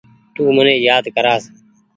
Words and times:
تو 0.33 0.41
مني 0.55 0.73
يآد 0.87 1.05
ڪرآس۔ 1.15 1.43